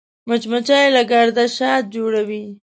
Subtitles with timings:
[0.27, 2.43] مچمچۍ له ګرده شات جوړوي